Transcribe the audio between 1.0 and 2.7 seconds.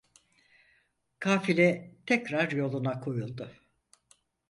Kafile tekrar